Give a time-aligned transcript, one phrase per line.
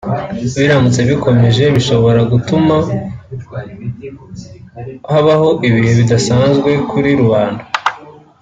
[0.57, 2.75] biramutse bikomeje bishobora gutuma
[5.11, 7.63] habaho ibihe bidasanzwe kuri rubanda